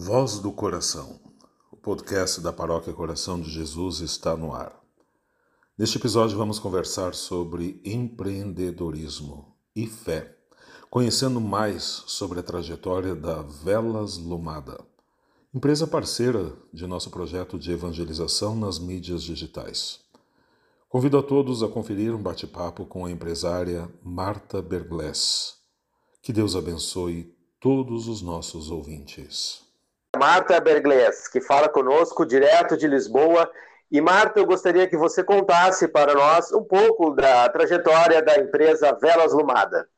[0.00, 1.18] Voz do Coração,
[1.72, 4.80] o podcast da Paróquia Coração de Jesus está no ar.
[5.76, 10.36] Neste episódio vamos conversar sobre empreendedorismo e fé,
[10.88, 14.78] conhecendo mais sobre a trajetória da Velas Lumada,
[15.52, 19.98] empresa parceira de nosso projeto de evangelização nas mídias digitais.
[20.88, 25.56] Convido a todos a conferir um bate-papo com a empresária Marta Berglés.
[26.22, 29.66] Que Deus abençoe todos os nossos ouvintes.
[30.18, 33.48] Marta Berglés, que fala conosco direto de Lisboa.
[33.90, 38.98] E Marta, eu gostaria que você contasse para nós um pouco da trajetória da empresa
[39.00, 39.88] Velas Lumada.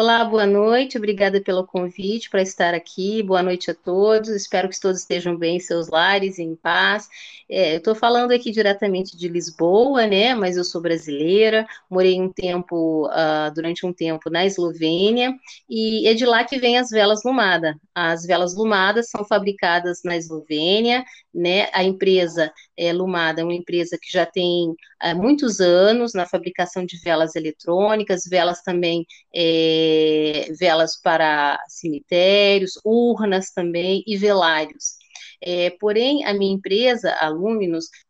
[0.00, 3.20] Olá, boa noite, obrigada pelo convite para estar aqui.
[3.20, 4.28] Boa noite a todos.
[4.28, 7.08] Espero que todos estejam bem em seus lares, em paz.
[7.50, 10.36] É, eu estou falando aqui diretamente de Lisboa, né?
[10.36, 15.34] Mas eu sou brasileira, morei um tempo, uh, durante um tempo na Eslovênia,
[15.68, 17.74] e é de lá que vem as velas Lumada.
[17.92, 21.04] As velas Lumadas são fabricadas na Eslovênia,
[21.34, 21.68] né?
[21.72, 26.86] A empresa é, Lumada é uma empresa que já tem uh, muitos anos na fabricação
[26.86, 29.04] de velas eletrônicas, velas também.
[29.34, 34.98] É, é, velas para cemitérios, urnas também e velários.
[35.40, 37.30] É, porém, a minha empresa, a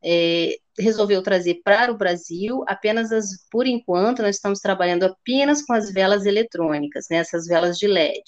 [0.03, 5.75] é, resolveu trazer para o Brasil apenas as, por enquanto, nós estamos trabalhando apenas com
[5.75, 8.23] as velas eletrônicas, né, essas velas de LED.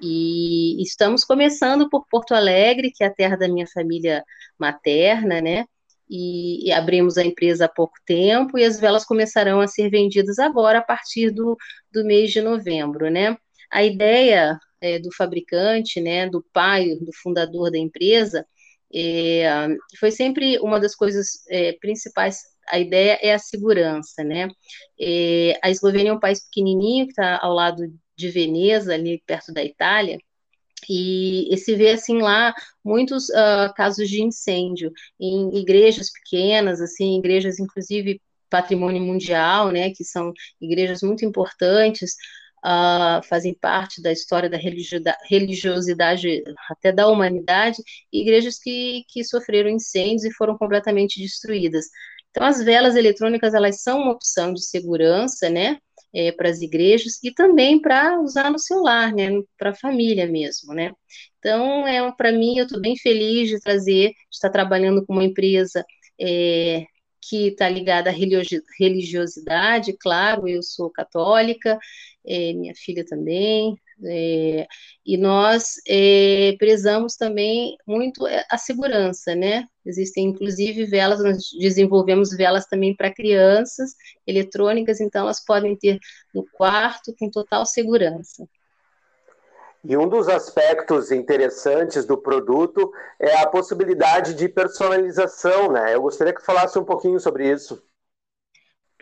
[0.00, 4.24] E estamos começando por Porto Alegre, que é a terra da minha família
[4.58, 5.64] materna, né?
[6.14, 10.38] E, e, abrimos a empresa há pouco tempo e as velas começarão a ser vendidas
[10.38, 11.56] agora a partir do,
[11.90, 13.38] do mês de novembro, né?
[13.70, 18.46] A ideia é, do fabricante, né, do pai, do fundador da empresa,
[18.94, 19.46] é,
[19.98, 22.40] foi sempre uma das coisas é, principais.
[22.68, 24.48] A ideia é a segurança, né?
[25.00, 27.82] É, a Eslovênia é um país pequenininho que está ao lado
[28.14, 30.18] de Veneza, ali perto da Itália,
[30.88, 37.18] e, e, se vê assim lá muitos uh, casos de incêndio em igrejas pequenas, assim,
[37.18, 42.12] igrejas inclusive patrimônio mundial, né, que são igrejas muito importantes,
[42.64, 44.58] uh, fazem parte da história da
[45.28, 47.82] religiosidade até da humanidade,
[48.12, 51.86] igrejas que, que sofreram incêndios e foram completamente destruídas.
[52.30, 55.78] Então, as velas eletrônicas, elas são uma opção de segurança, né,
[56.14, 60.74] é, para as igrejas e também para usar no celular, né, para a família mesmo,
[60.74, 60.92] né.
[61.38, 65.24] Então, é para mim, eu estou bem feliz de trazer, de estar trabalhando com uma
[65.24, 65.84] empresa
[66.20, 66.84] é,
[67.20, 68.12] que está ligada à
[68.78, 71.78] religiosidade, claro, eu sou católica,
[72.26, 74.66] é, minha filha também, é,
[75.04, 79.66] e nós é, prezamos também muito a segurança, né?
[79.84, 83.94] Existem inclusive velas, nós desenvolvemos velas também para crianças
[84.26, 85.98] eletrônicas, então elas podem ter
[86.34, 88.46] no quarto com total segurança.
[89.84, 95.92] E um dos aspectos interessantes do produto é a possibilidade de personalização, né?
[95.94, 97.82] Eu gostaria que falasse um pouquinho sobre isso.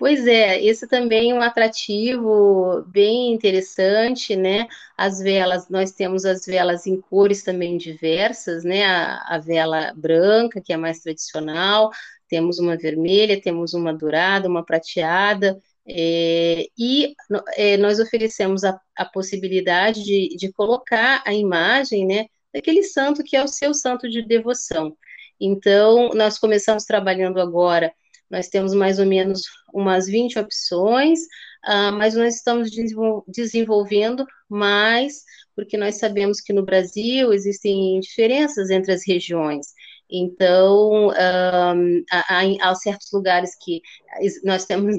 [0.00, 4.66] Pois é, esse também é um atrativo bem interessante, né?
[4.96, 8.86] As velas, nós temos as velas em cores também diversas, né?
[8.86, 11.90] A, a vela branca, que é mais tradicional,
[12.28, 17.14] temos uma vermelha, temos uma dourada, uma prateada, é, e
[17.54, 22.24] é, nós oferecemos a, a possibilidade de, de, colocar a imagem, né,
[22.54, 24.96] daquele santo que é o seu santo de devoção.
[25.38, 27.92] Então, nós começamos trabalhando agora
[28.30, 29.42] nós temos mais ou menos
[29.74, 31.20] umas 20 opções,
[31.66, 32.70] uh, mas nós estamos
[33.26, 35.24] desenvolvendo mais,
[35.54, 39.66] porque nós sabemos que no Brasil existem diferenças entre as regiões.
[40.08, 43.80] Então, um, há, há, certos lugares que
[44.42, 44.96] nós temos,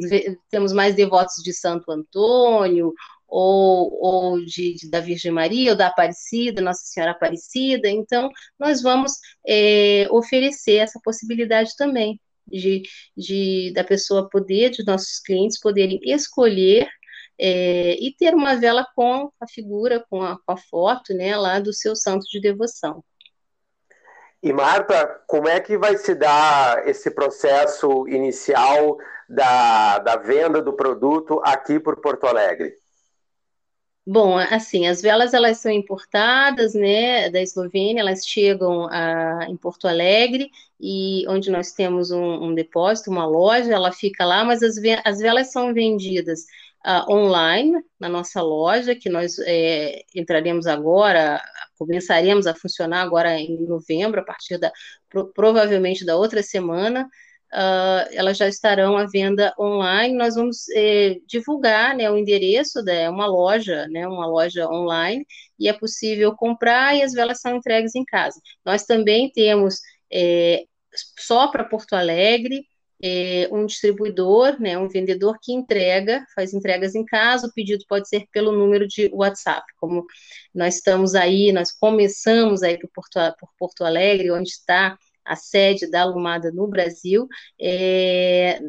[0.49, 2.93] temos mais devotos de Santo Antônio,
[3.27, 7.89] ou, ou de, de, da Virgem Maria, ou da Aparecida, Nossa Senhora Aparecida.
[7.89, 9.13] Então, nós vamos
[9.47, 12.19] é, oferecer essa possibilidade também
[12.51, 12.83] de,
[13.15, 16.87] de da pessoa poder, de nossos clientes poderem escolher
[17.39, 21.59] é, e ter uma vela com a figura, com a, com a foto, né, lá
[21.59, 23.03] do seu santo de devoção.
[24.43, 28.97] E Marta, como é que vai se dar esse processo inicial
[29.29, 32.73] da, da venda do produto aqui por Porto Alegre?
[34.05, 39.87] Bom, assim, as velas elas são importadas, né, da Eslovênia, elas chegam a, em Porto
[39.87, 40.49] Alegre
[40.79, 44.75] e onde nós temos um, um depósito, uma loja, ela fica lá, mas as,
[45.05, 46.41] as velas são vendidas
[46.85, 51.39] uh, online na nossa loja, que nós é, entraremos agora,
[51.77, 54.71] começaremos a funcionar agora em novembro, a partir da
[55.09, 57.07] pro, provavelmente da outra semana.
[57.53, 60.15] Uh, elas já estarão à venda online.
[60.15, 65.25] Nós vamos eh, divulgar né, o endereço, é uma loja, né, uma loja online,
[65.59, 68.39] e é possível comprar e as velas são entregues em casa.
[68.65, 69.79] Nós também temos
[70.11, 70.65] eh,
[71.19, 72.65] só para Porto Alegre,
[73.03, 78.07] é, um distribuidor, né, um vendedor que entrega, faz entregas em casa, o pedido pode
[78.07, 80.05] ser pelo número de WhatsApp, como
[80.53, 84.95] nós estamos aí, nós começamos aí por Porto, por Porto Alegre, onde está
[85.25, 87.27] a sede da Lumada no Brasil,
[87.59, 88.59] é,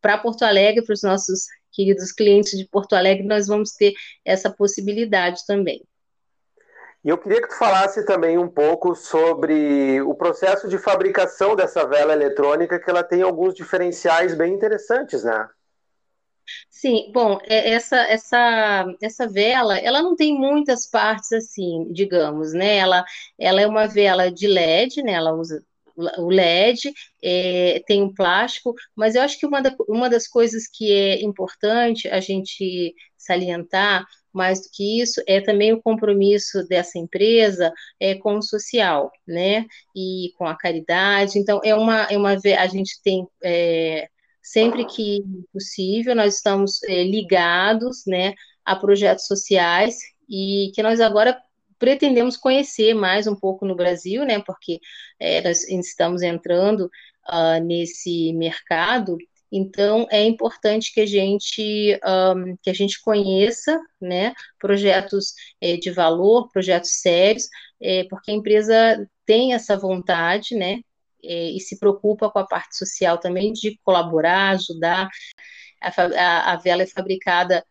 [0.00, 3.94] para Porto Alegre, para os nossos queridos clientes de Porto Alegre, nós vamos ter
[4.24, 5.82] essa possibilidade também.
[7.02, 11.86] E eu queria que tu falasse também um pouco sobre o processo de fabricação dessa
[11.86, 15.48] vela eletrônica, que ela tem alguns diferenciais bem interessantes, né?
[16.68, 22.76] Sim, bom, é, essa, essa, essa vela, ela não tem muitas partes assim, digamos, né?
[22.76, 23.04] Ela,
[23.38, 25.12] ela é uma vela de LED, né?
[25.12, 25.64] Ela usa
[26.18, 26.92] o LED,
[27.22, 31.22] é, tem um plástico, mas eu acho que uma, da, uma das coisas que é
[31.22, 38.14] importante a gente salientar mais do que isso, é também o compromisso dessa empresa é,
[38.14, 43.00] com o social, né, e com a caridade, então é uma, é uma a gente
[43.02, 44.08] tem, é,
[44.42, 45.22] sempre que
[45.52, 49.98] possível, nós estamos é, ligados, né, a projetos sociais,
[50.28, 51.36] e que nós agora
[51.80, 54.78] pretendemos conhecer mais um pouco no Brasil, né, porque
[55.18, 56.88] é, nós estamos entrando
[57.28, 59.18] uh, nesse mercado,
[59.52, 65.90] então, é importante que a gente, um, que a gente conheça né, projetos é, de
[65.90, 67.48] valor, projetos sérios,
[67.82, 70.80] é, porque a empresa tem essa vontade, né,
[71.24, 75.08] é, e se preocupa com a parte social também de colaborar, ajudar.
[75.80, 77.64] A, a, a vela é fabricada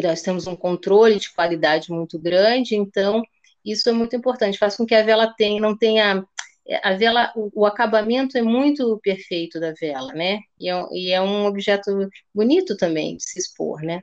[0.00, 3.22] é, e nós temos um controle de qualidade muito grande, então
[3.64, 6.24] isso é muito importante, faz com que a vela tenha, não tenha
[6.66, 10.40] é, a vela, o, o, acabamento é muito perfeito da vela, né?
[10.58, 14.00] E é, e é, um objeto bonito também de se expor, né?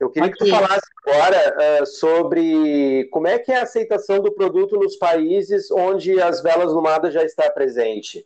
[0.00, 4.32] Eu queria que tu falasse agora uh, sobre como é que é a aceitação do
[4.32, 8.24] produto nos países onde as velas lumadas já está presente.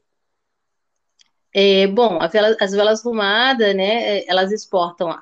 [1.55, 5.19] É, bom, vela, as velas lumadas, né, é, elas exportam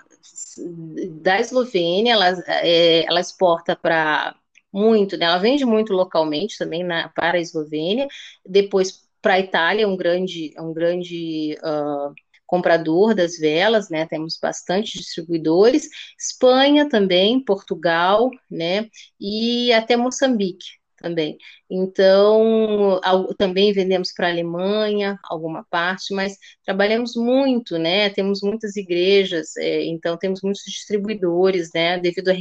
[1.23, 4.35] da Eslovênia, elas, é, ela exporta para
[4.73, 5.27] muito, né?
[5.27, 8.09] Ela vende muito localmente também na, para a Eslovênia,
[8.47, 12.15] depois para a Itália, é um grande, é um grande uh,
[12.47, 14.07] comprador das velas, né?
[14.07, 15.89] Temos bastante distribuidores,
[16.19, 18.89] Espanha também, Portugal, né?
[19.21, 21.37] E até Moçambique também.
[21.69, 23.01] Então,
[23.39, 28.11] também vendemos para a Alemanha, alguma parte, mas trabalhamos muito, né?
[28.11, 31.99] Temos muitas igrejas, é, então temos muitos distribuidores, né?
[31.99, 32.33] Devido à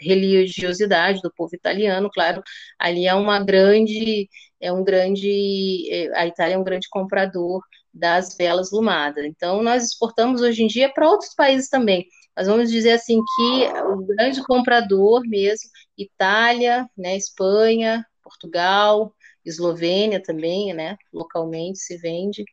[0.00, 2.42] religiosidade do povo italiano, claro,
[2.78, 4.28] ali é uma grande,
[4.60, 7.62] é um grande, é, a Itália é um grande comprador
[7.92, 9.24] das velas lumadas.
[9.24, 12.06] Então, nós exportamos hoje em dia para outros países também.
[12.36, 15.68] Mas vamos dizer assim que o grande comprador mesmo
[15.98, 19.12] Itália, né, Espanha, Portugal,
[19.44, 22.44] Eslovênia também, né, localmente se vende,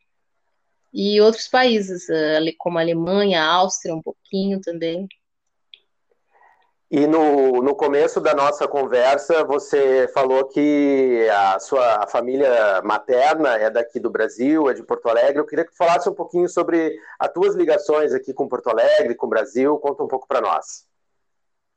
[0.93, 5.07] e outros países, eh, como a Alemanha, a Áustria um pouquinho também.
[6.89, 13.69] E no, no começo da nossa conversa, você falou que a sua família materna é
[13.69, 15.39] daqui do Brasil, é de Porto Alegre.
[15.39, 19.25] Eu queria que falasse um pouquinho sobre as tuas ligações aqui com Porto Alegre, com
[19.25, 19.77] o Brasil.
[19.79, 20.85] Conta um pouco para nós.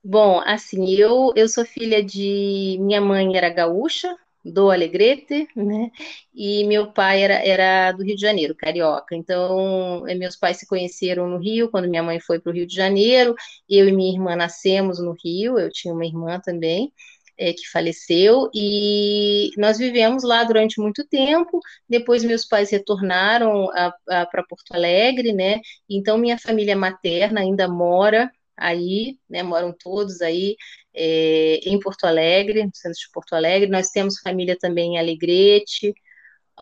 [0.02, 2.78] Bom, assim, eu, eu sou filha de.
[2.80, 5.90] Minha mãe era gaúcha, do Alegrete, né?
[6.34, 9.14] E meu pai era, era do Rio de Janeiro, carioca.
[9.14, 12.66] Então, eh, meus pais se conheceram no Rio, quando minha mãe foi para o Rio
[12.66, 13.34] de Janeiro.
[13.68, 16.92] Eu e minha irmã nascemos no Rio, eu tinha uma irmã também.
[17.40, 21.60] É, que faleceu, e nós vivemos lá durante muito tempo.
[21.88, 23.68] Depois, meus pais retornaram
[24.06, 25.60] para Porto Alegre, né?
[25.88, 28.28] Então, minha família materna ainda mora
[28.58, 30.56] aí, né, moram todos aí
[30.94, 33.70] é, em Porto Alegre, no centro de Porto Alegre.
[33.70, 35.94] Nós temos família também em Alegrete.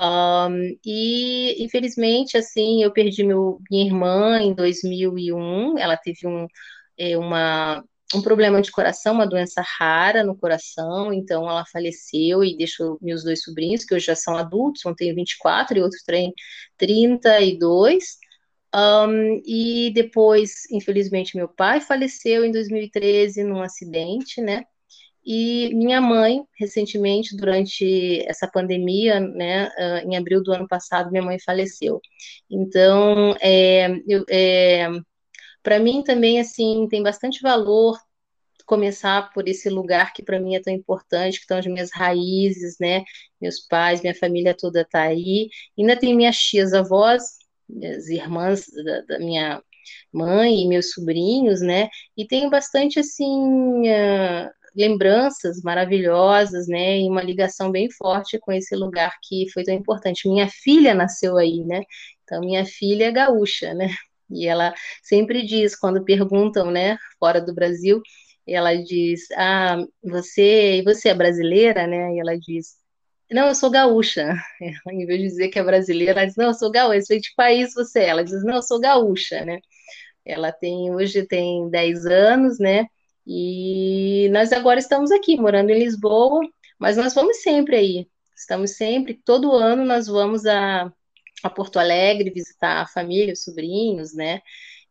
[0.01, 5.79] Um, e infelizmente, assim, eu perdi meu, minha irmã em 2001.
[5.79, 6.47] Ela teve um,
[6.99, 7.83] é, uma,
[8.15, 13.25] um problema de coração, uma doença rara no coração, então ela faleceu e deixou meus
[13.25, 16.33] dois sobrinhos, que hoje já são adultos, um tem 24 e outro tem
[16.79, 18.19] 32.
[18.77, 24.65] Um, e depois, infelizmente, meu pai faleceu em 2013 num acidente, né?
[25.25, 31.23] E minha mãe, recentemente, durante essa pandemia, né, uh, em abril do ano passado, minha
[31.23, 32.01] mãe faleceu.
[32.51, 33.89] Então, é,
[34.31, 34.89] é,
[35.63, 37.99] para mim também, assim, tem bastante valor
[38.67, 42.77] começar por esse lugar que para mim é tão importante, que estão as minhas raízes,
[42.81, 43.05] né?
[43.41, 45.49] Meus pais, minha família toda está aí.
[45.79, 47.23] Ainda tem minhas tias avós,
[47.83, 49.63] as irmãs da, da, minha
[50.13, 51.89] mãe e meus sobrinhos, né?
[52.17, 53.29] E tenho bastante assim
[53.89, 57.01] uh, lembranças maravilhosas, né?
[57.01, 60.29] E uma ligação bem forte com esse lugar que foi tão importante.
[60.29, 61.83] Minha filha nasceu aí, né?
[62.25, 63.89] Então minha filha é gaúcha, né?
[64.31, 68.01] E ela sempre diz quando perguntam, né, fora do Brasil,
[68.47, 72.77] ela diz: "Ah, você, você é brasileira, né?" E ela diz:
[73.31, 74.23] não, eu sou gaúcha.
[74.61, 77.01] Ela, em vez de dizer que é brasileira, ela diz, não, eu sou gaúcha.
[77.15, 78.09] De que país você é?
[78.09, 79.61] Ela diz, não, eu sou gaúcha, né?
[80.25, 82.87] Ela tem, hoje tem 10 anos, né?
[83.27, 86.41] E nós agora estamos aqui, morando em Lisboa,
[86.79, 88.09] mas nós vamos sempre aí.
[88.37, 90.93] Estamos sempre, todo ano nós vamos a,
[91.43, 94.41] a Porto Alegre visitar a família, os sobrinhos, né?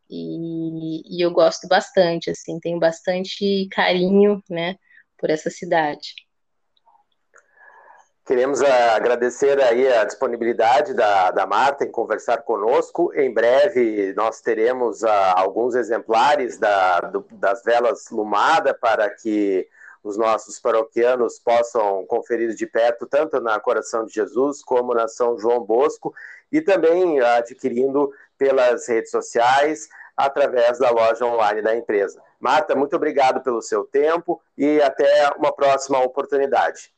[0.09, 4.75] E, e eu gosto bastante, assim, tenho bastante carinho, né,
[5.17, 6.13] por essa cidade.
[8.25, 13.13] Queremos agradecer aí a disponibilidade da, da Marta em conversar conosco.
[13.13, 19.67] Em breve nós teremos uh, alguns exemplares da, do, das velas Lumada para que
[20.03, 25.37] os nossos paroquianos possam conferir de perto, tanto na Coração de Jesus como na São
[25.37, 26.11] João Bosco,
[26.51, 32.19] e também adquirindo pelas redes sociais, através da loja online da empresa.
[32.39, 36.94] Marta, muito obrigado pelo seu tempo e até uma próxima oportunidade.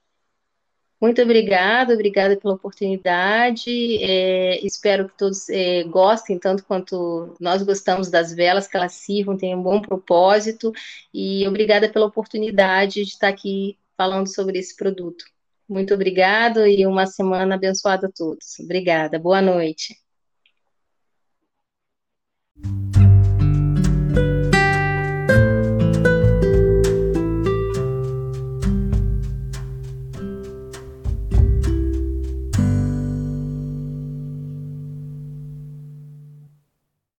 [0.99, 3.69] Muito obrigada, obrigada pela oportunidade.
[4.03, 9.37] É, espero que todos é, gostem tanto quanto nós gostamos das velas, que elas sirvam,
[9.37, 10.71] tenham um bom propósito.
[11.13, 15.25] E obrigada pela oportunidade de estar aqui falando sobre esse produto.
[15.69, 18.59] Muito obrigado e uma semana abençoada a todos.
[18.59, 19.95] Obrigada, boa noite.